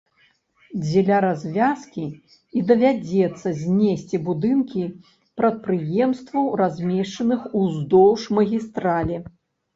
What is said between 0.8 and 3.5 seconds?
Дзеля развязкі і давядзецца